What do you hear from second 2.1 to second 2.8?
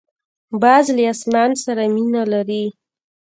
لري